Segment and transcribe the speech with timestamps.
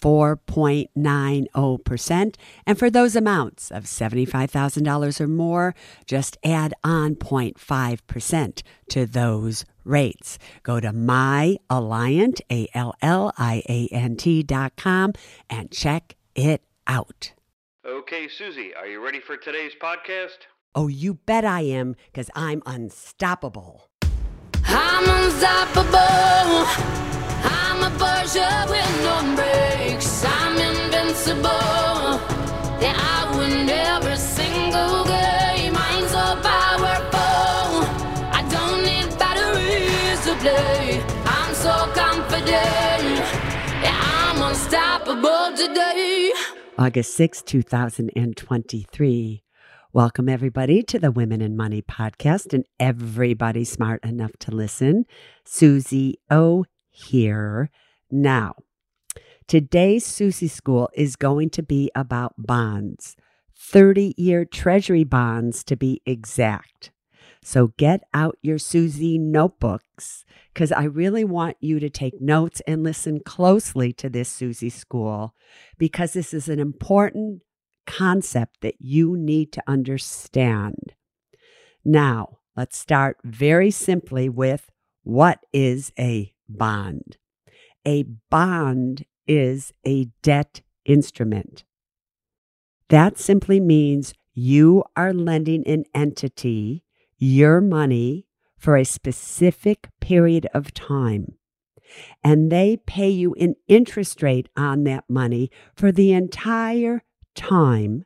[0.00, 2.34] 4.90%.
[2.66, 5.74] And for those amounts of $75,000 or more,
[6.06, 10.38] just add on 0.5% to those rates.
[10.62, 15.12] Go to myalliant, A-L-L-I-A-N-T dot com
[15.48, 17.32] and check it out.
[17.86, 20.38] Okay, Suze, are you ready for today's podcast?
[20.74, 23.88] Oh, you bet I am, because I'm unstoppable.
[24.68, 26.66] I'm unstoppable.
[27.44, 27.90] I'm a
[28.68, 30.24] with no.
[30.24, 32.20] I'm invincible.
[32.80, 35.74] Yeah, I win every single game.
[35.76, 37.84] I'm so powerful.
[38.38, 41.02] I don't need batteries to play.
[41.26, 43.20] I'm so confident.
[43.82, 46.32] Yeah, I'm unstoppable today.
[46.78, 49.42] August 6, 2023.
[49.96, 55.06] Welcome, everybody, to the Women and Money podcast and everybody smart enough to listen.
[55.42, 57.70] Suze O here.
[58.10, 58.56] Now,
[59.48, 63.16] today's Suze School is going to be about bonds,
[63.58, 66.90] 30 year Treasury bonds to be exact.
[67.42, 72.82] So get out your Suze notebooks because I really want you to take notes and
[72.82, 75.34] listen closely to this Suze School
[75.78, 77.40] because this is an important
[77.86, 80.94] concept that you need to understand.
[81.84, 84.70] Now, let's start very simply with
[85.02, 87.16] what is a bond?
[87.86, 91.64] A bond is a debt instrument.
[92.88, 96.84] That simply means you are lending an entity
[97.18, 98.26] your money
[98.58, 101.34] for a specific period of time.
[102.22, 107.02] And they pay you an interest rate on that money for the entire
[107.36, 108.04] time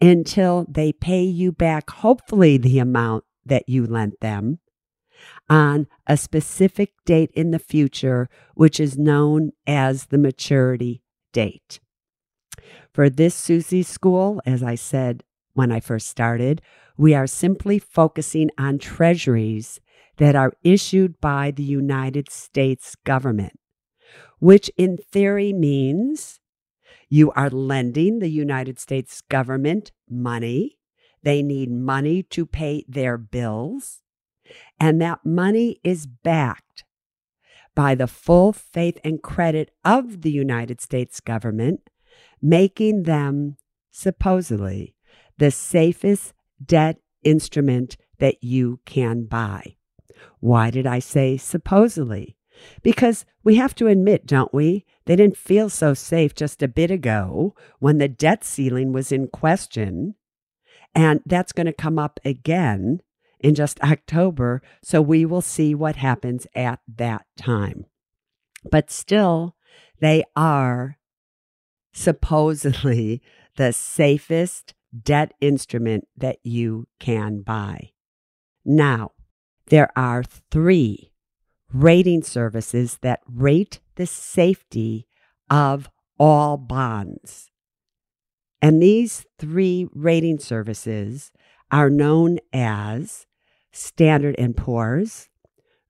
[0.00, 4.58] until they pay you back, hopefully, the amount that you lent them
[5.48, 11.80] on a specific date in the future, which is known as the maturity date.
[12.92, 15.22] For this Suze school, as I said
[15.52, 16.62] when I first started,
[16.96, 19.80] we are simply focusing on treasuries
[20.16, 23.58] that are issued by the United States government,
[24.38, 26.38] which in theory means
[27.14, 30.80] you are lending the United States government money.
[31.22, 34.02] They need money to pay their bills.
[34.80, 36.82] And that money is backed
[37.72, 41.88] by the full faith and credit of the United States government,
[42.42, 43.58] making them
[43.92, 44.96] supposedly
[45.38, 49.76] the safest debt instrument that you can buy.
[50.40, 52.36] Why did I say supposedly?
[52.82, 54.84] Because we have to admit, don't we?
[55.06, 59.28] They didn't feel so safe just a bit ago when the debt ceiling was in
[59.28, 60.14] question.
[60.94, 63.00] And that's going to come up again
[63.40, 64.62] in just October.
[64.82, 67.86] So we will see what happens at that time.
[68.70, 69.56] But still,
[70.00, 70.98] they are
[71.92, 73.22] supposedly
[73.56, 77.90] the safest debt instrument that you can buy.
[78.64, 79.12] Now,
[79.66, 81.12] there are three
[81.74, 85.06] rating services that rate the safety
[85.50, 87.50] of all bonds.
[88.62, 91.32] And these three rating services
[91.70, 93.26] are known as
[93.72, 95.28] Standard & Poor's,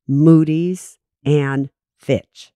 [0.09, 2.53] Moody's, and Fitch.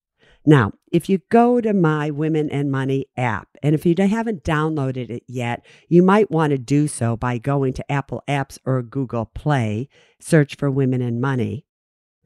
[0.46, 5.10] Now, if you go to my Women and Money app, and if you haven't downloaded
[5.10, 9.26] it yet, you might want to do so by going to Apple Apps or Google
[9.26, 11.66] Play, search for Women and Money.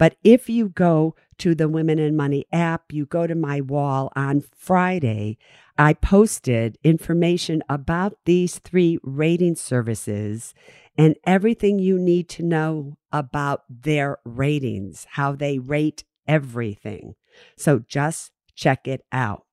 [0.02, 4.10] But if you go to the Women and Money app, you go to my wall
[4.16, 5.38] on Friday,
[5.78, 10.54] I posted information about these three rating services
[10.98, 17.14] and everything you need to know about their ratings, how they rate everything.
[17.56, 19.46] So just check it out.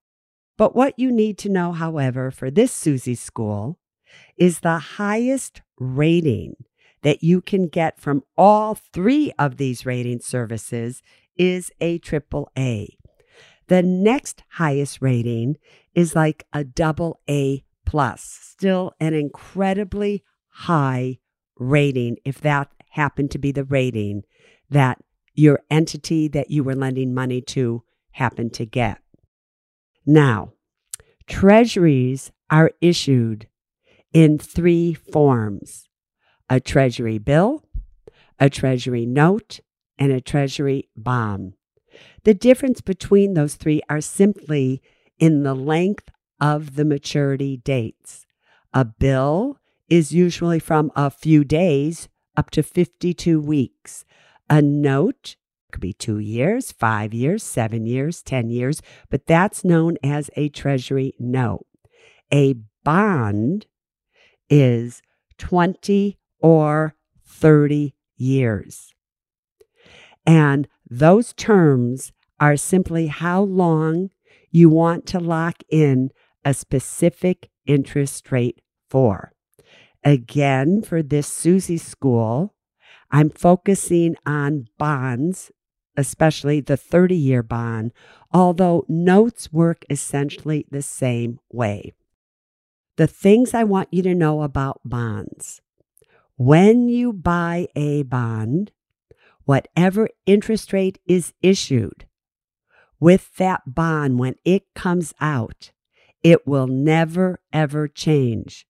[0.58, 3.78] But what you need to know, however, for this Suze school
[4.36, 6.56] is the highest rating
[7.02, 11.02] that you can get from all three of these rating services
[11.36, 12.98] is a triple A.
[13.68, 15.58] The next highest rating
[15.94, 21.20] is like a double A plus, still an incredibly high
[21.58, 24.24] rating if that happened to be the rating
[24.70, 25.00] that
[25.34, 29.00] your entity that you were lending money to happened to get.
[30.06, 30.54] Now,
[31.28, 33.48] treasuries are issued
[34.12, 35.89] in three forms
[36.50, 37.64] a treasury bill,
[38.40, 39.60] a treasury note,
[39.98, 41.54] and a treasury bond.
[42.24, 44.82] The difference between those three are simply
[45.18, 46.10] in the length
[46.40, 48.26] of the maturity dates.
[48.74, 49.58] A bill
[49.90, 52.08] is usually from a few days
[52.38, 54.06] up to 52 weeks.
[54.50, 55.36] A note
[55.72, 60.50] could be two years, five years, seven years, 10 years, but that's known as a
[60.50, 61.66] treasury note.
[62.32, 63.66] A bond
[64.50, 65.02] is
[65.38, 66.96] 20 or
[67.26, 68.94] 30 years.
[70.26, 74.10] And those terms are simply how long
[74.52, 76.12] you want to lock in
[76.44, 79.34] a specific interest rate for.
[80.04, 82.56] Again, for this Suze school,
[83.12, 85.52] I'm focusing on bonds,
[85.98, 87.92] especially the 30 year bond,
[88.32, 91.94] although notes work essentially the same way.
[92.98, 95.62] The things I want you to know about bonds.
[96.40, 98.72] When you buy a bond,
[99.44, 102.06] whatever interest rate is issued
[102.98, 105.74] with that bond when it comes out,
[106.24, 108.66] it will never, ever change.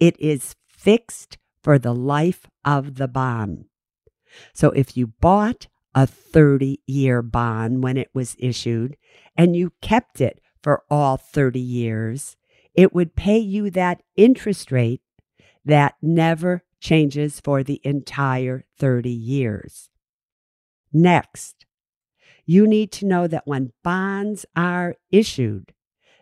[0.00, 3.66] It is fixed for the life of the bond.
[4.52, 8.96] So if you bought a 30 year bond when it was issued
[9.36, 12.36] and you kept it for all 30 years,
[12.74, 15.02] it would pay you that interest rate
[15.64, 19.88] that never changes for the entire 30 years.
[20.92, 21.64] Next,
[22.44, 25.72] you need to know that when bonds are issued,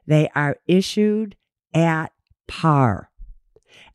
[0.07, 1.35] they are issued
[1.75, 2.13] at
[2.47, 3.11] par.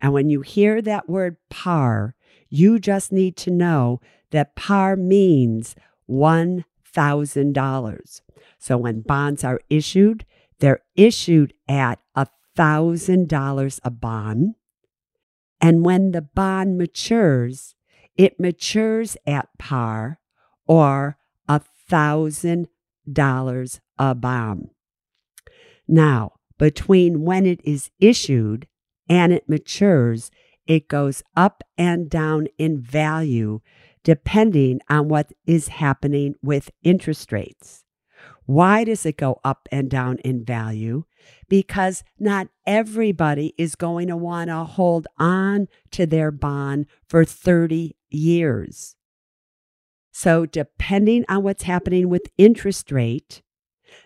[0.02, 2.16] And when you hear that word par,
[2.50, 4.02] you just need to know
[4.32, 5.76] that par means
[6.10, 8.22] $1,000.
[8.58, 10.26] So when bonds are issued,
[10.60, 14.56] they're issued at $1,000 a bond.
[15.62, 17.76] And when the bond matures,
[18.16, 20.20] it matures at par
[20.68, 21.18] or
[21.48, 24.70] a $1,000 a bond.
[25.88, 28.68] Now, between when it is issued
[29.08, 30.32] and it matures,
[30.66, 33.60] it goes up and down in value
[34.04, 37.85] depending on what is happening with interest rates.
[38.46, 41.04] Why does it go up and down in value?
[41.50, 47.96] Because not everybody is going to want to hold on to their bond for 30
[48.10, 48.96] years.
[50.12, 53.42] So, depending on what's happening with interest rate,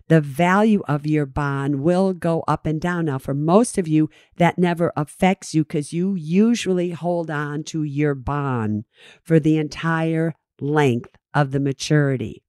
[0.07, 3.05] the value of your bond will go up and down.
[3.05, 7.83] Now, for most of you, that never affects you because you usually hold on to
[7.83, 8.85] your bond
[9.21, 12.43] for the entire length of the maturity.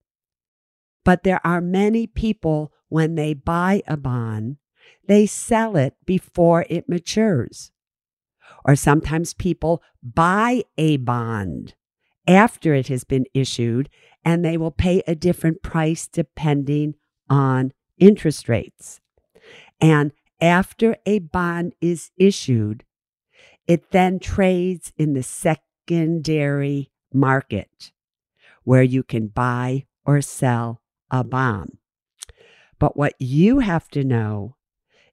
[1.05, 4.57] But there are many people, when they buy a bond,
[5.07, 7.73] they sell it before it matures.
[8.65, 11.75] Or sometimes people buy a bond
[12.27, 13.89] after it has been issued
[14.25, 16.95] and they will pay a different price depending
[17.29, 19.01] on interest rates.
[19.81, 22.85] And after a bond is issued,
[23.67, 27.93] it then trades in the secondary market
[28.65, 30.80] where you can buy or sell
[31.11, 31.79] a bond.
[32.79, 34.57] But what you have to know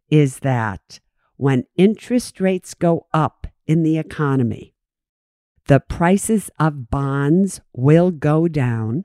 [0.09, 0.99] is that
[1.35, 4.73] when interest rates go up in the economy,
[5.67, 9.03] the prices of bonds will go down.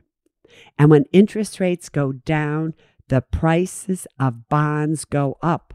[0.78, 2.74] And when interest rates go down,
[3.08, 5.74] the prices of bonds go up.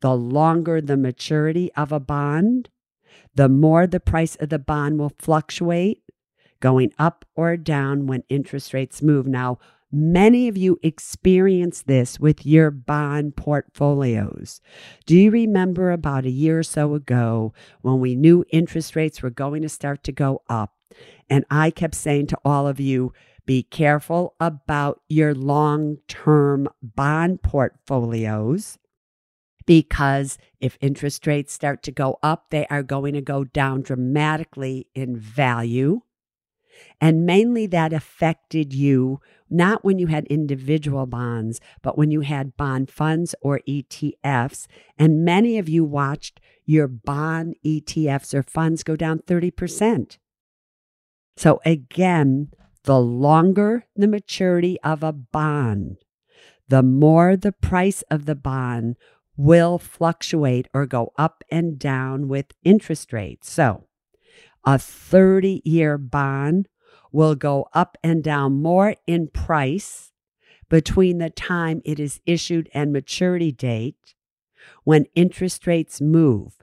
[0.00, 2.70] The longer the maturity of a bond,
[3.34, 6.02] the more the price of the bond will fluctuate,
[6.60, 9.26] going up or down when interest rates move.
[9.26, 9.58] Now,
[9.92, 14.60] many of you experience this with your bond portfolios.
[15.06, 19.30] Do you remember about a year or so ago when we knew interest rates were
[19.30, 20.74] going to start to go up?
[21.28, 23.12] And I kept saying to all of you,
[23.44, 28.78] be careful about your long term bond portfolios
[29.66, 34.88] because if interest rates start to go up, they are going to go down dramatically
[34.94, 36.00] in value.
[37.00, 39.20] And mainly that affected you
[39.52, 44.66] not when you had individual bonds, but when you had bond funds or ETFs.
[44.98, 50.16] And many of you watched your bond ETFs or funds go down 30%.
[51.36, 52.48] So, again,
[52.84, 55.98] the longer the maturity of a bond,
[56.68, 58.96] the more the price of the bond
[59.36, 63.50] will fluctuate or go up and down with interest rates.
[63.50, 63.84] So,
[64.64, 66.68] a 30 year bond
[67.10, 70.12] will go up and down more in price
[70.68, 74.14] between the time it is issued and maturity date
[74.84, 76.56] when interest rates move.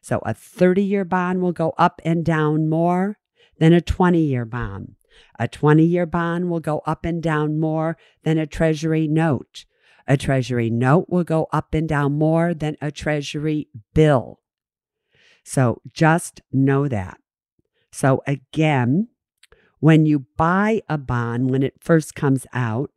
[0.00, 3.18] So, a 30 year bond will go up and down more
[3.58, 4.96] than a 20 year bond.
[5.38, 9.64] A 20 year bond will go up and down more than a treasury note.
[10.06, 14.40] A treasury note will go up and down more than a treasury bill.
[15.44, 17.18] So just know that.
[17.94, 19.06] So again,
[19.78, 22.90] when you buy a bond, when it first comes out,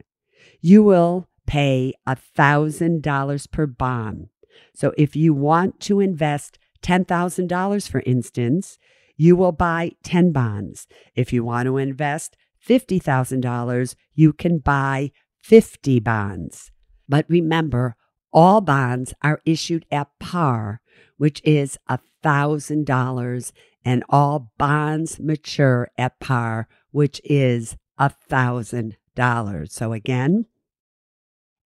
[0.59, 4.29] you will pay $1,000 per bond.
[4.73, 8.79] So if you want to invest $10,000, for instance,
[9.15, 10.87] you will buy 10 bonds.
[11.13, 12.35] If you want to invest
[12.67, 15.11] $50,000, you can buy
[15.43, 16.71] 50 bonds.
[17.07, 17.95] But remember,
[18.33, 20.81] all bonds are issued at par,
[21.17, 23.51] which is $1,000,
[23.87, 29.71] and all bonds mature at par, which is a $1,000.
[29.71, 30.45] So again,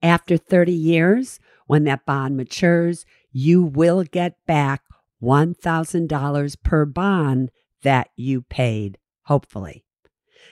[0.03, 4.83] after 30 years, when that bond matures, you will get back
[5.19, 7.49] $1,000 per bond
[7.81, 9.83] that you paid, hopefully.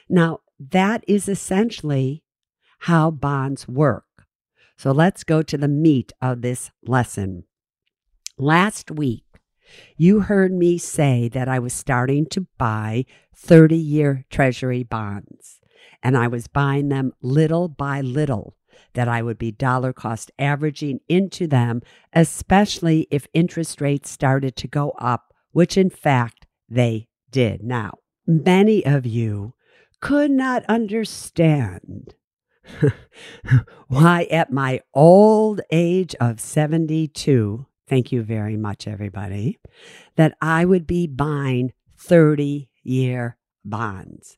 [0.10, 2.24] Now, that is essentially
[2.80, 4.26] how bonds work.
[4.76, 7.44] So let's go to the meat of this lesson.
[8.40, 9.29] Last week,
[9.98, 15.60] you heard me say that I was starting to buy 30 year Treasury bonds,
[16.02, 18.56] and I was buying them little by little
[18.94, 21.82] that I would be dollar cost averaging into them,
[22.14, 27.64] especially if interest rates started to go up, which in fact they did.
[27.64, 29.54] Now, many of you
[30.02, 32.16] could not understand
[33.88, 39.60] why, at my old age of 72, thank you very much, everybody,
[40.16, 44.38] that I would be buying 30 year bonds.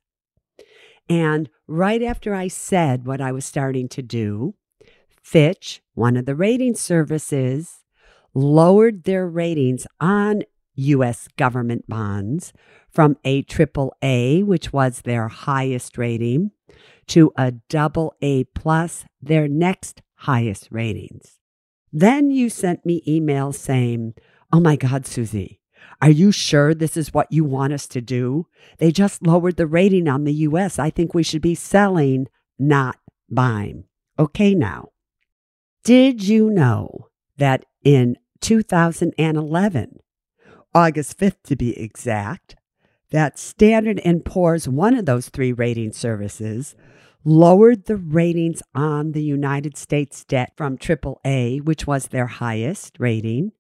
[1.10, 4.56] And right after I said what I was starting to do,
[5.22, 7.84] Fitch, one of the rating services,
[8.34, 10.44] lowered their ratings on
[10.76, 11.28] U.S.
[11.38, 12.54] government bonds
[12.90, 16.52] from a triple A, which was their highest rating,
[17.08, 21.41] to a double A plus, their next highest ratings.
[21.92, 24.14] Then you sent me emails saying,
[24.54, 25.58] Oh my God, Suze,
[26.02, 28.48] are you sure this is what you want us to do?
[28.78, 30.80] They just lowered the rating on the US.
[30.80, 32.98] I think we should be selling, not
[33.30, 33.86] buying.
[34.18, 34.90] Okay, now.
[35.84, 37.08] Did you know
[37.38, 40.00] that in 2011,
[40.74, 42.56] August 5th to be exact,
[43.12, 46.76] that Standard & Poor's, one of those three rating services,
[47.24, 53.52] lowered the ratings on the United States debt from AAA, which was their highest rating,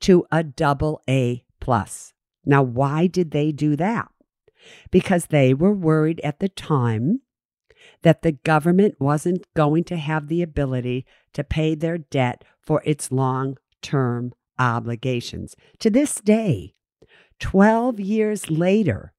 [0.00, 2.12] to a double A plus.
[2.44, 4.08] Now, why did they do that?
[4.90, 7.20] Because they were worried at the time
[8.02, 13.10] that the government wasn't going to have the ability to pay their debt for its
[13.10, 15.56] long term obligations.
[15.78, 16.74] To this day,
[17.38, 19.12] 12 years later,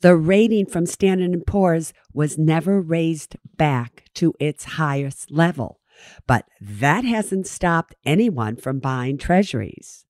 [0.00, 5.80] the rating from Standard & Poor's was never raised back to its highest level.
[6.26, 10.04] But that hasn't stopped anyone from buying treasuries.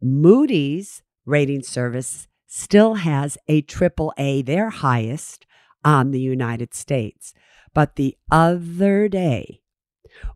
[0.00, 5.46] Moody's rating service still has a triple A, their highest
[5.84, 7.34] on the United States.
[7.74, 9.60] But the other day,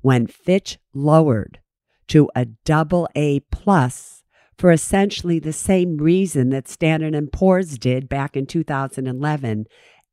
[0.02, 1.60] when Fitch lowered
[2.08, 4.19] to a double A plus
[4.60, 9.64] for essentially the same reason that Standard & Poor's did back in 2011,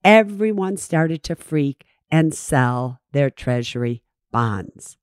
[0.05, 4.95] everyone started to freak and sell their treasury bonds.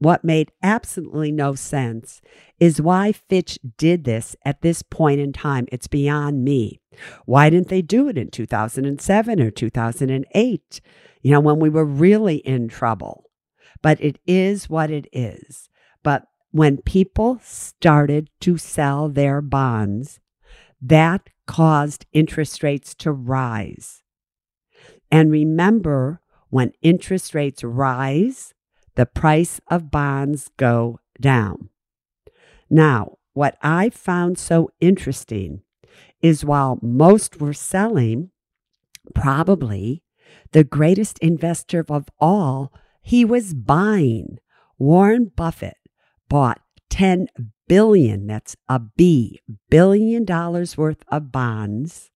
[0.00, 2.20] What made absolutely no sense
[2.58, 5.68] is why Fitch did this at this point in time.
[5.70, 6.80] It's beyond me.
[7.24, 10.80] Why didn't they do it in 2007 or 2008?
[11.22, 13.30] You know, when we were really in trouble.
[13.80, 15.68] But it is what it is.
[16.52, 20.20] When people started to sell their bonds,
[20.82, 24.02] that caused interest rates to rise.
[25.10, 28.52] And remember, when interest rates rise,
[28.96, 31.70] the price of bonds go down.
[32.68, 35.62] Now, what I found so interesting
[36.20, 38.30] is while most were selling,
[39.14, 40.02] probably
[40.52, 44.38] the greatest investor of all, he was buying.
[44.78, 45.76] Warren Buffett
[46.32, 47.28] bought 10
[47.68, 52.10] billion, that's a B, billion dollars worth of bonds.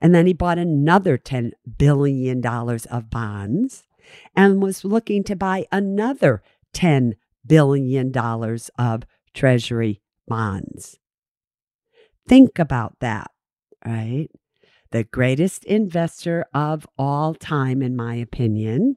[0.00, 3.84] And then he bought another $10 billion of bonds
[4.34, 6.42] and was looking to buy another
[6.74, 7.12] $10
[7.46, 10.98] billion of Treasury bonds.
[12.26, 13.30] Think about that,
[13.84, 14.28] right?
[14.90, 18.96] The greatest investor of all time, in my opinion,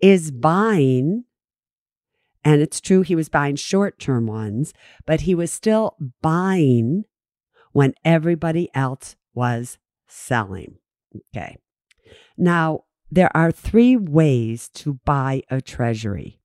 [0.00, 1.24] is buying,
[2.48, 4.72] and it's true he was buying short term ones,
[5.04, 7.04] but he was still buying
[7.72, 9.76] when everybody else was
[10.06, 10.78] selling.
[11.36, 11.58] Okay.
[12.38, 16.40] Now, there are three ways to buy a treasury.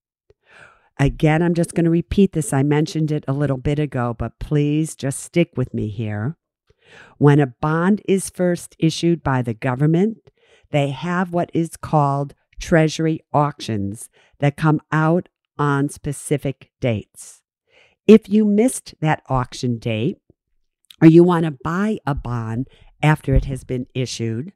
[1.00, 2.52] Again, I'm just going to repeat this.
[2.52, 6.36] I mentioned it a little bit ago, but please just stick with me here.
[7.18, 10.18] When a bond is first issued by the government,
[10.72, 17.42] they have what is called treasury auctions that come out on specific dates.
[18.08, 20.18] If you missed that auction date,
[21.02, 22.68] or you want to buy a bond
[23.02, 24.54] after it has been issued,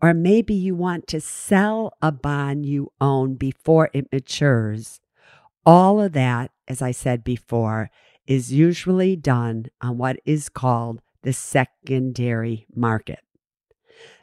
[0.00, 5.00] or maybe you want to sell a bond you own before it matures.
[5.64, 7.90] All of that, as I said before,
[8.26, 13.20] is usually done on what is called the secondary market.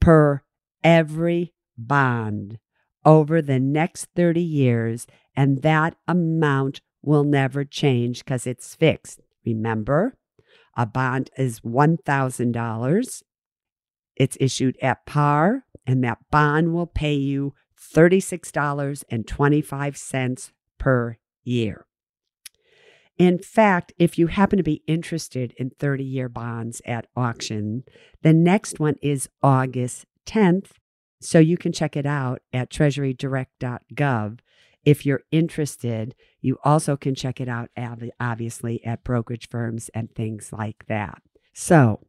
[0.00, 0.42] per
[0.82, 2.58] every bond
[3.04, 9.20] over the next 30 years, and that amount will never change because it's fixed.
[9.44, 10.16] Remember,
[10.76, 13.22] a bond is $1,000.
[14.16, 17.52] It's issued at par, and that bond will pay you
[17.94, 21.84] $36.25 per year.
[23.16, 27.84] In fact, if you happen to be interested in 30 year bonds at auction,
[28.22, 30.72] the next one is August 10th.
[31.20, 34.38] So you can check it out at treasurydirect.gov
[34.84, 37.70] if you're interested, you also can check it out,
[38.20, 41.22] obviously, at brokerage firms and things like that.
[41.54, 42.00] So,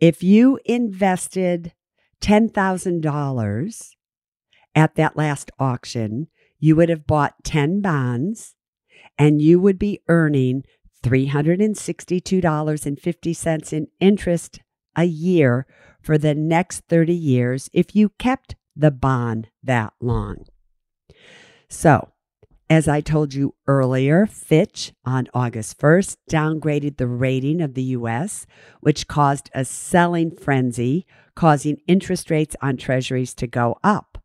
[0.00, 1.72] if you invested
[2.22, 3.90] $10,000
[4.74, 8.54] at that last auction, you would have bought 10 bonds
[9.18, 10.64] and you would be earning
[11.02, 14.60] $362.50 in interest
[14.96, 15.66] a year
[16.00, 20.46] for the next 30 years if you kept the bond that long.
[21.68, 22.08] So,
[22.70, 28.46] as I told you earlier, Fitch on August 1st downgraded the rating of the U.S.,
[28.80, 34.18] which caused a selling frenzy, causing interest rates on treasuries to go up.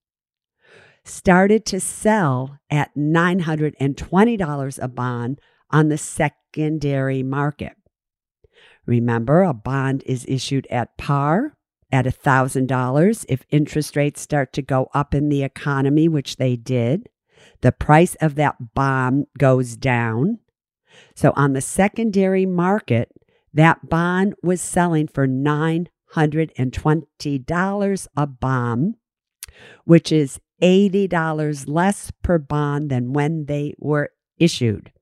[1.05, 7.77] started to sell at $920 a bond on the secondary market.
[8.87, 11.57] Remember, a bond is issued at par
[11.93, 13.25] at $1,000.
[13.29, 17.09] If interest rates start to go up in the economy, which they did,
[17.61, 20.39] the price of that bond goes down.
[21.15, 23.11] So on the secondary market,
[23.53, 25.27] that bond was selling for
[26.15, 28.97] $920 a bond,
[29.85, 34.93] which is $80 less per bond than when they were issued.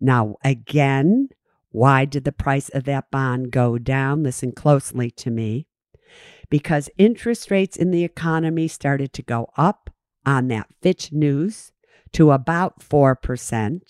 [0.00, 1.28] Now, again,
[1.70, 4.22] why did the price of that bond go down?
[4.22, 5.66] Listen closely to me.
[6.48, 9.90] Because interest rates in the economy started to go up
[10.24, 11.72] on that Fitch news
[12.12, 13.80] to about 4%.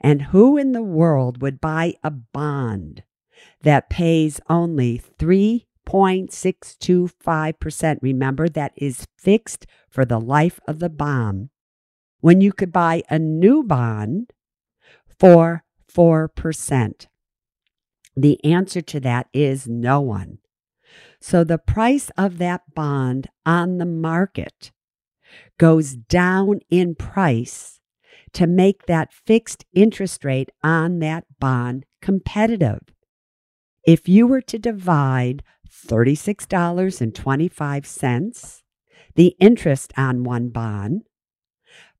[0.00, 3.02] And who in the world would buy a bond
[3.62, 4.98] that pays only
[5.86, 7.98] 3.625%?
[8.00, 11.50] Remember, that is fixed for the life of the bond.
[12.20, 14.32] When you could buy a new bond
[15.18, 17.06] for 4%?
[18.16, 20.38] The answer to that is no one.
[21.20, 24.72] So the price of that bond on the market
[25.58, 27.80] goes down in price
[28.34, 32.80] to make that fixed interest rate on that bond competitive.
[33.86, 38.62] If you were to divide $36.25,
[39.14, 41.04] the interest on one bond,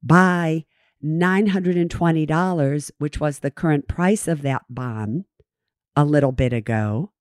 [0.02, 0.66] by
[1.04, 5.24] $920, which was the current price of that bond
[5.96, 7.12] a little bit ago,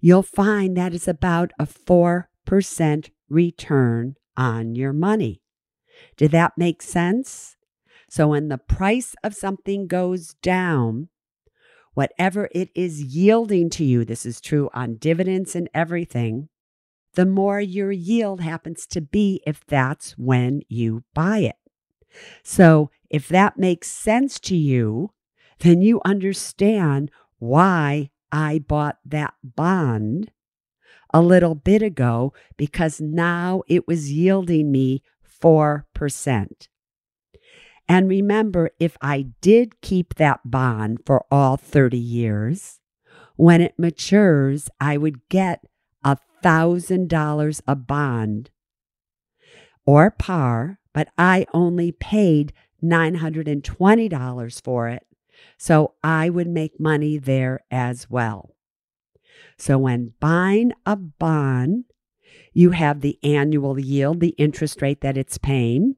[0.00, 5.40] you'll find that is about a 4% return on your money.
[6.16, 7.56] Did that make sense?
[8.08, 11.08] So when the price of something goes down,
[11.96, 16.50] whatever it is yielding to you, this is true on dividends and everything,
[17.14, 21.56] the more your yield happens to be if that's when you buy it.
[22.42, 25.12] So, if that makes sense to you,
[25.60, 30.32] then you understand why I bought that bond
[31.14, 35.02] a little bit ago because now it was yielding me
[35.42, 36.68] 4%.
[37.88, 42.80] And remember, if I did keep that bond for all 30 years,
[43.36, 45.64] when it matures, I would get
[46.04, 48.50] a $1,000 a bond
[49.84, 55.06] or par, but I only paid $920 for it.
[55.58, 58.54] So I would make money there as well.
[59.58, 61.84] So when buying a bond,
[62.52, 65.96] you have the annual yield, the interest rate that it's paying,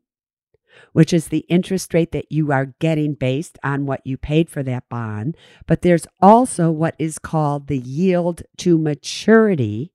[0.99, 4.65] which is the interest rate that you are getting based on what you paid for
[4.65, 5.37] that bond.
[5.65, 9.93] But there's also what is called the yield to maturity,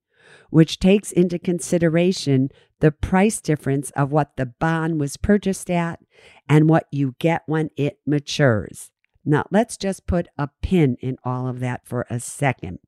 [0.48, 2.48] which takes into consideration
[2.80, 6.00] the price difference of what the bond was purchased at
[6.48, 8.90] and what you get when it matures.
[9.26, 12.78] Now, let's just put a pin in all of that for a second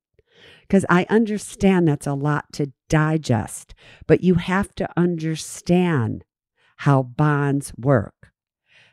[0.62, 3.74] because I understand that's a lot to digest,
[4.06, 6.24] but you have to understand
[6.76, 8.32] how bonds work.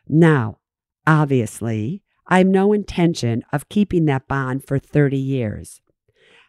[0.07, 0.59] Now,
[1.05, 5.81] obviously, I have no intention of keeping that bond for 30 years.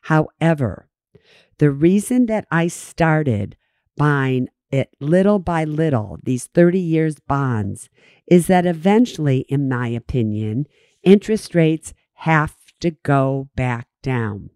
[0.03, 0.89] However,
[1.59, 3.57] the reason that I started
[3.97, 7.89] buying it little by little, these 30 years bonds,
[8.27, 10.67] is that eventually, in my opinion,
[11.03, 14.51] interest rates have to go back down.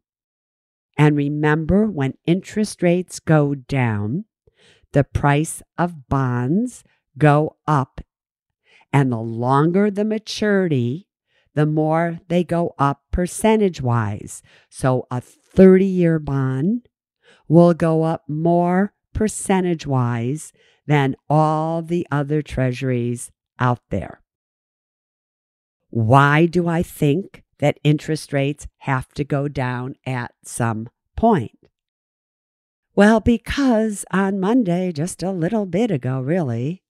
[0.97, 4.25] And remember, when interest rates go down,
[4.93, 6.85] the price of bonds
[7.17, 8.01] go up.
[8.93, 11.09] And the longer the maturity,
[11.55, 14.43] the more they go up percentage wise.
[14.71, 16.89] So a 30 year bond
[17.49, 20.53] will go up more percentage wise
[20.87, 24.23] than all the other treasuries out there.
[25.91, 31.58] Why do I think that interest rates have to go down at some point?
[32.99, 36.83] Well, because on Monday, just a little bit ago, really,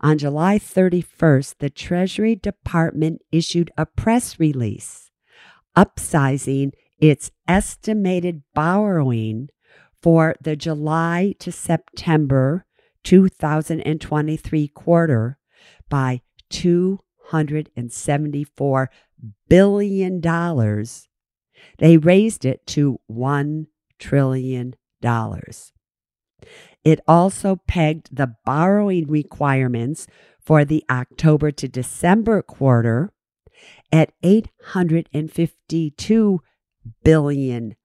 [0.00, 5.10] on July 31st, the Treasury Department issued a press release
[5.76, 9.48] upsizing its estimated borrowing
[10.00, 12.64] for the July to September
[13.02, 15.38] 2023 quarter
[15.88, 16.20] by
[16.52, 18.86] $274
[19.48, 20.20] billion.
[21.78, 23.66] They raised it to $1
[23.98, 24.76] trillion.
[26.84, 30.06] It also pegged the borrowing requirements
[30.40, 33.12] for the October to December quarter
[33.92, 36.38] at $852
[37.04, 37.76] billion.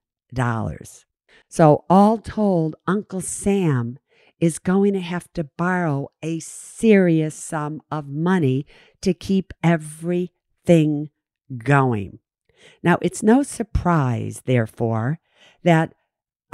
[1.50, 4.00] So, all told, Uncle Sam
[4.40, 8.66] is going to have to borrow a serious sum of money
[9.02, 11.10] to keep everything
[11.58, 12.20] going.
[12.82, 15.20] Now, it's no surprise, therefore,
[15.64, 15.94] that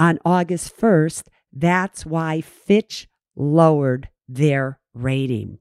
[0.00, 5.58] on August 1st, that's why Fitch lowered their rating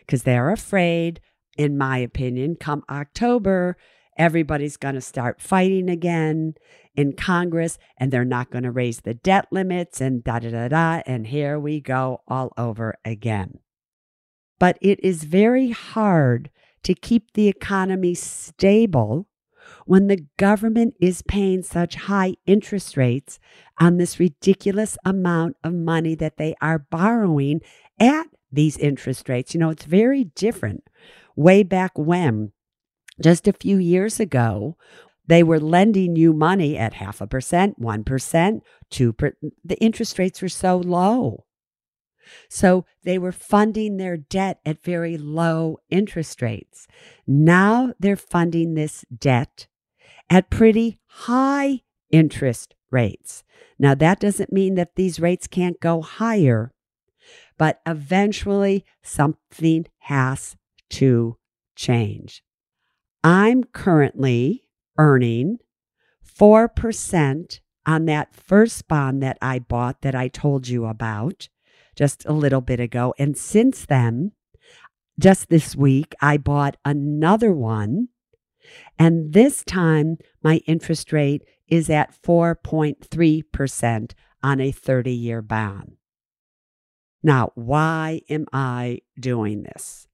[0.00, 1.20] because they're afraid,
[1.56, 3.76] in my opinion, come October,
[4.16, 6.54] everybody's going to start fighting again
[6.94, 10.68] in Congress and they're not going to raise the debt limits and da da da
[10.68, 11.02] da.
[11.06, 13.60] And here we go all over again.
[14.58, 16.50] But it is very hard
[16.82, 19.26] to keep the economy stable
[19.86, 23.38] when the government is paying such high interest rates
[23.78, 27.60] on this ridiculous amount of money that they are borrowing
[27.98, 29.54] at these interest rates.
[29.54, 30.84] You know, it's very different.
[31.36, 32.52] Way back when,
[33.22, 34.76] just a few years ago,
[35.26, 39.32] they were lending you money at half a percent, 1%, 2%.
[39.64, 41.44] The interest rates were so low.
[42.48, 46.86] So they were funding their debt at very low interest rates.
[47.26, 49.66] Now they're funding this debt
[50.30, 53.42] at pretty high interest rates.
[53.78, 56.72] Now, that doesn't mean that these rates can't go higher,
[57.58, 60.56] but eventually something has
[60.90, 61.36] to
[61.74, 62.42] change.
[63.22, 64.64] I'm currently
[64.96, 65.58] earning
[66.24, 71.48] 4% on that first bond that I bought that I told you about
[71.96, 73.14] just a little bit ago.
[73.18, 74.32] And since then,
[75.18, 78.08] just this week, I bought another one.
[78.98, 85.96] And this time, my interest rate is at 4.3% on a 30 year bond.
[87.22, 90.08] Now, why am I doing this?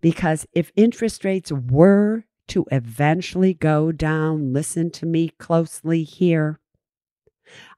[0.00, 6.60] Because if interest rates were to eventually go down, listen to me closely here.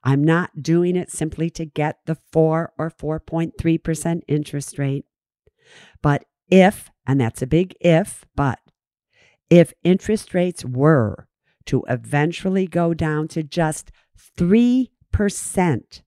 [0.03, 5.05] I'm not doing it simply to get the 4 or 4.3% interest rate.
[6.01, 8.59] But if, and that's a big if, but
[9.49, 11.27] if interest rates were
[11.65, 13.91] to eventually go down to just
[14.37, 16.01] 3%, 3%,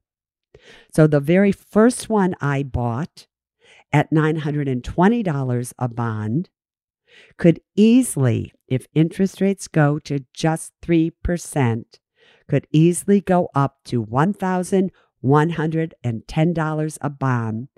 [0.93, 3.27] So the very first one I bought
[3.93, 6.49] at $920 a bond
[7.37, 11.85] could easily, if interest rates go to just 3%,
[12.49, 17.69] could easily go up to $1,110 a bond,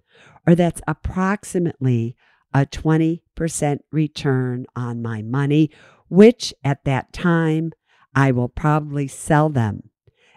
[0.47, 2.17] or that's approximately
[2.55, 5.71] a 20% return on my money,
[6.09, 7.73] which at that time
[8.15, 9.91] I will probably sell them.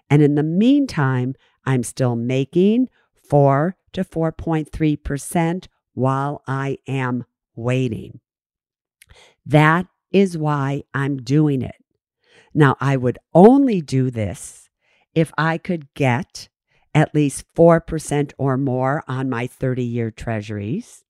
[0.09, 2.87] And in the meantime, I'm still making
[3.29, 8.19] 4 to 4.3% while I am waiting.
[9.45, 11.75] That is why I'm doing it.
[12.53, 14.69] Now, I would only do this
[15.13, 16.49] if I could get
[16.93, 21.03] at least 4% or more on my 30 year treasuries.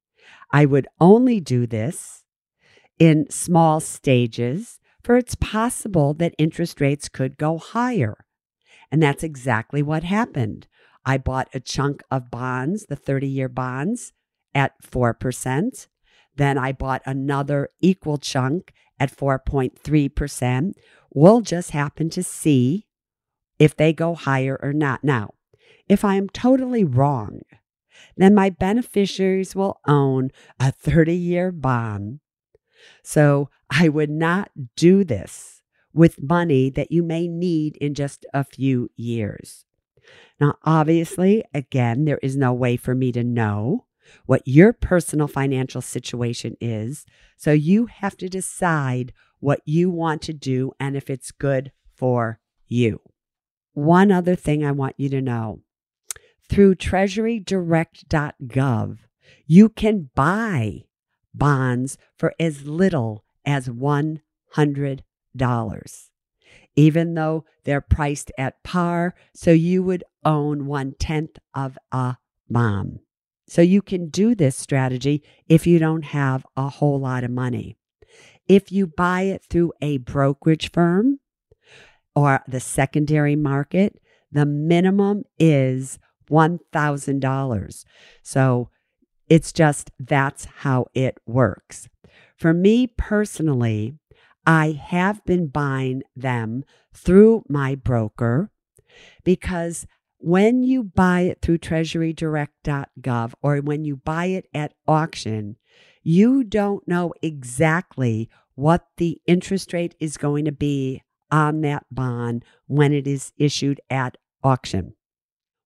[0.51, 2.23] I would only do this
[2.97, 8.25] in small stages, for it's possible that interest rates could go higher.
[8.91, 10.67] And that's exactly what happened.
[11.05, 14.13] I bought a chunk of bonds, the 30 year bonds,
[14.55, 15.87] at 4%.
[16.35, 20.73] Then I bought another equal chunk at 4.3%.
[21.13, 22.87] We'll just happen to see
[23.59, 25.03] if they go higher or not.
[25.03, 25.33] Now,
[25.87, 27.41] if I am totally wrong,
[28.17, 32.19] then my beneficiaries will own a 30 year bond.
[33.03, 35.61] So I would not do this
[35.93, 39.65] with money that you may need in just a few years.
[40.39, 43.85] Now, obviously, again, there is no way for me to know
[44.25, 47.05] what your personal financial situation is.
[47.37, 52.39] So you have to decide what you want to do and if it's good for
[52.67, 53.01] you.
[53.73, 55.61] One other thing I want you to know
[56.49, 58.97] through treasurydirect.gov,
[59.47, 60.83] you can buy
[61.33, 64.21] bonds for as little as $100,
[66.75, 69.15] even though they're priced at par.
[69.33, 72.15] So you would own one tenth of a
[72.49, 72.99] bond.
[73.47, 77.77] So you can do this strategy if you don't have a whole lot of money.
[78.47, 81.19] If you buy it through a brokerage firm
[82.15, 83.99] or the secondary market,
[84.31, 87.85] the minimum is $1,000.
[88.23, 88.69] So
[89.29, 91.87] it's just that's how it works.
[92.35, 93.93] For me personally,
[94.45, 98.51] I have been buying them through my broker
[99.23, 99.87] because
[100.25, 105.55] when you buy it through treasurydirect.gov or when you buy it at auction,
[106.01, 112.43] you don't know exactly what the interest rate is going to be on that bond
[112.65, 114.95] when it is issued at auction.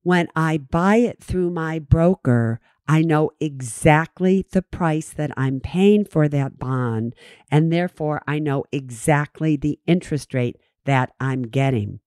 [0.04, 6.04] When I buy it through my broker, I know exactly the price that I'm paying
[6.04, 7.15] for that bond,
[7.50, 12.02] and therefore I know exactly the interest rate that I'm getting.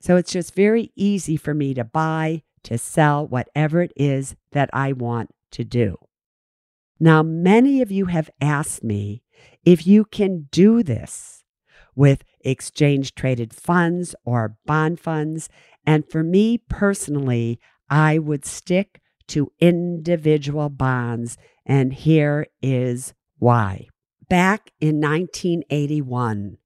[0.00, 4.70] So it's just very easy for me to buy, to sell, whatever it is that
[4.72, 5.96] I want to do.
[7.00, 9.22] Now, many of you have asked me
[9.64, 11.44] if you can do this
[11.94, 15.48] with exchange traded funds or bond funds.
[15.86, 21.36] And for me personally, I would stick to individual bonds.
[21.64, 23.88] And here is why.
[24.28, 26.58] Back in 1981,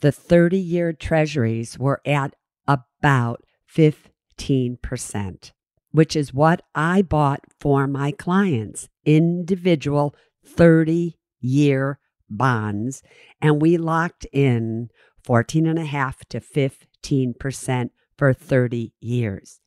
[0.00, 2.34] the 30 year treasuries were at
[2.66, 3.42] about
[3.74, 5.52] 15%,
[5.92, 13.02] which is what I bought for my clients individual 30 year bonds.
[13.40, 14.90] And we locked in
[15.26, 19.60] 14.5 to 15% for 30 years.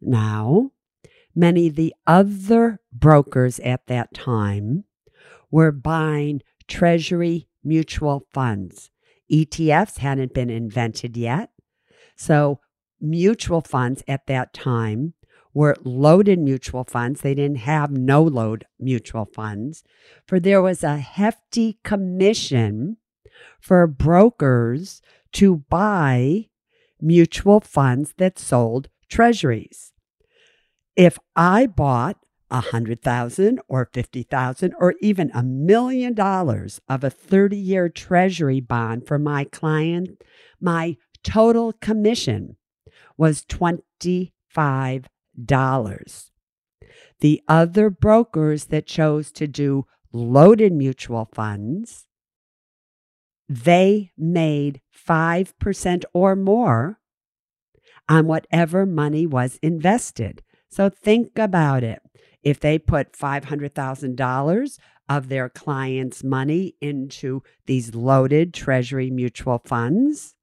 [0.00, 0.70] Now,
[1.34, 4.84] many of the other brokers at that time
[5.50, 8.90] were buying Treasury mutual funds.
[9.30, 11.50] ETFs hadn't been invented yet.
[12.16, 12.60] So,
[13.00, 15.14] mutual funds at that time
[15.52, 17.20] were loaded mutual funds.
[17.20, 19.82] They didn't have no load mutual funds,
[20.26, 22.98] for there was a hefty commission
[23.60, 25.00] for brokers
[25.32, 26.46] to buy
[27.00, 29.92] mutual funds that sold treasuries.
[30.94, 32.18] If I bought
[32.50, 37.88] a hundred thousand or fifty thousand or even a million dollars of a 30 year
[37.88, 40.22] treasury bond for my client,
[40.60, 42.56] my total commission
[43.16, 44.30] was $25.
[47.20, 52.06] The other brokers that chose to do loaded mutual funds,
[53.48, 57.00] they made 5% or more
[58.08, 60.42] on whatever money was invested.
[60.68, 62.00] So think about it.
[62.46, 64.78] If they put $500,000
[65.08, 70.36] of their clients' money into these loaded treasury mutual funds,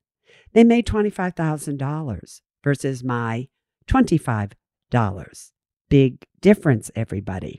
[0.52, 3.48] they made $25,000 versus my
[3.88, 5.52] $25.
[5.88, 7.58] Big difference, everybody.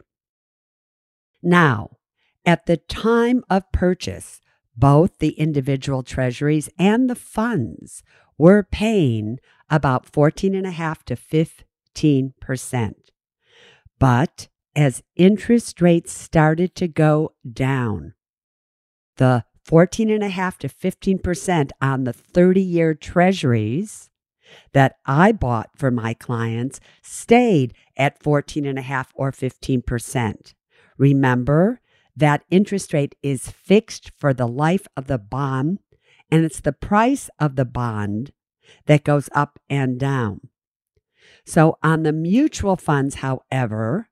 [1.42, 1.96] Now,
[2.44, 4.42] at the time of purchase,
[4.76, 8.02] both the individual treasuries and the funds
[8.36, 9.38] were paying
[9.70, 11.16] about 14.5 to
[11.94, 13.03] 15%.
[14.04, 18.12] But as interest rates started to go down,
[19.16, 24.10] the 14.5 to 15% on the 30 year treasuries
[24.74, 30.52] that I bought for my clients stayed at 14.5 or 15%.
[30.98, 31.80] Remember
[32.14, 35.78] that interest rate is fixed for the life of the bond,
[36.30, 38.32] and it's the price of the bond
[38.84, 40.50] that goes up and down.
[41.44, 44.08] So on the mutual funds, however,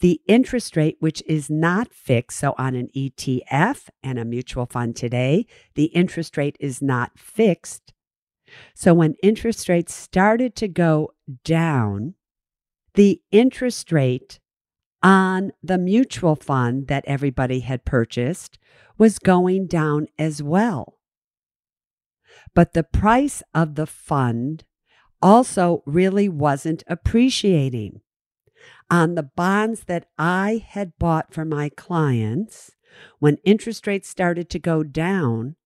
[0.00, 4.96] the interest rate, which is not fixed, so on an ETF and a mutual fund
[4.96, 7.94] today, the interest rate is not fixed.
[8.74, 11.12] So when interest rates started to go
[11.44, 12.14] down,
[12.94, 14.40] the interest rate
[15.02, 18.58] on the mutual fund that everybody had purchased
[18.96, 20.98] was going down as well.
[22.54, 24.64] But the price of the fund
[25.24, 28.02] also really wasn't appreciating.
[28.90, 32.72] On the bonds that I had bought for my clients,
[33.20, 35.56] when interest rates started to go down,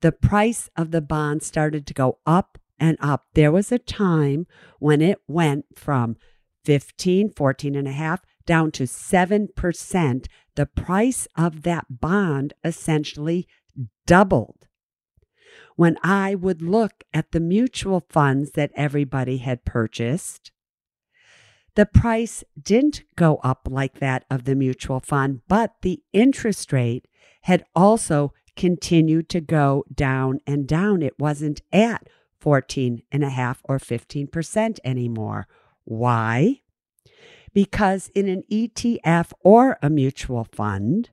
[0.00, 3.26] the price of the bond started to go up and up.
[3.34, 4.46] There was a time
[4.78, 6.16] when it went from
[6.64, 13.48] 15, 14 and a half down to 7%, the price of that bond essentially
[14.06, 14.67] doubled.
[15.78, 20.50] When I would look at the mutual funds that everybody had purchased,
[21.76, 27.06] the price didn't go up like that of the mutual fund, but the interest rate
[27.42, 31.00] had also continued to go down and down.
[31.02, 32.08] It wasn't at
[32.40, 35.46] 14 and a half or 15% anymore.
[35.84, 36.62] Why?
[37.52, 41.10] because in an ETF or a mutual fund,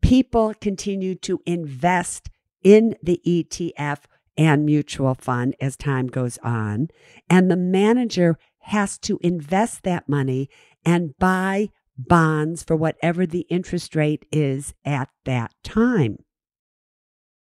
[0.00, 2.30] people continue to invest
[2.62, 4.00] in the ETF
[4.36, 6.88] and mutual fund as time goes on.
[7.28, 10.48] And the manager has to invest that money
[10.84, 16.18] and buy bonds for whatever the interest rate is at that time.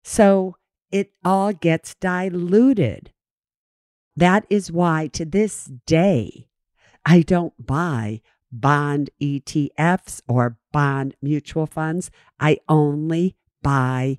[0.05, 0.57] So
[0.93, 3.11] it all gets diluted.
[4.15, 6.47] That is why to this day,
[7.05, 8.21] I don't buy
[8.53, 12.13] bond ETFs or bond mutual funds.
[12.39, 14.19] I only buy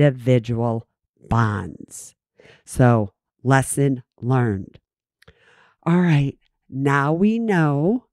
[0.00, 0.86] individual
[1.28, 2.14] bonds.
[2.64, 4.78] So, lesson learned.
[5.84, 8.06] All right, now we know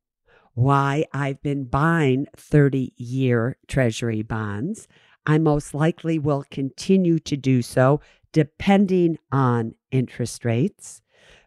[0.53, 4.87] why I've been buying 30 year Treasury bonds.
[5.25, 8.01] I most likely will continue to do so
[8.33, 11.01] depending on interest rates.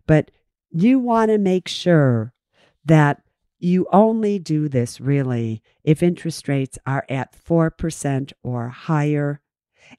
[0.07, 0.31] But
[0.71, 2.33] you want to make sure
[2.85, 3.23] that
[3.59, 9.41] you only do this really if interest rates are at 4% or higher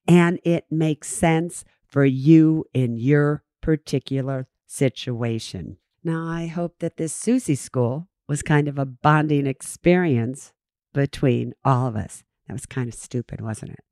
[0.08, 5.78] and it makes sense for you in your particular situation.
[6.04, 10.54] Now, I hope that this Suze school was kind of a bonding experience
[10.94, 12.24] between all of us.
[12.48, 13.84] That was kind of stupid, wasn't it?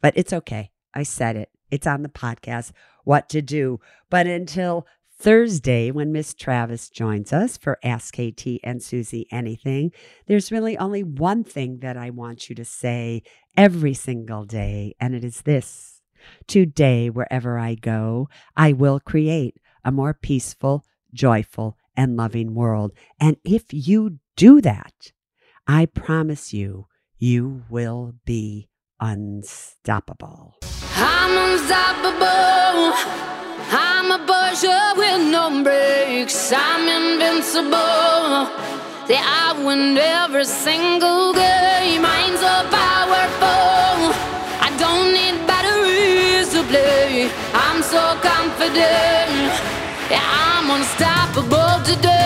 [0.00, 0.70] But it's okay.
[0.94, 1.50] I said it.
[1.70, 2.72] It's on the podcast,
[3.04, 3.80] what to do.
[4.08, 4.86] But until
[5.18, 9.92] Thursday, when Miss Travis joins us for Ask KT and Suze Anything,
[10.26, 13.22] there's really only one thing that I want you to say
[13.56, 16.02] every single day, and it is this
[16.46, 22.92] Today, wherever I go, I will create a more peaceful, joyful, and loving world.
[23.18, 25.12] And if you do that,
[25.66, 28.68] I promise you, you will be
[29.00, 30.56] unstoppable.
[30.94, 33.45] I'm unstoppable.
[33.70, 36.52] I'm a Porsche with no brakes.
[36.54, 38.46] I'm invincible.
[39.06, 42.04] Say I win every single game.
[42.04, 44.14] I'm so powerful.
[44.66, 47.30] I don't need batteries to play.
[47.54, 49.50] I'm so confident.
[50.10, 52.25] Yeah, I'm unstoppable today.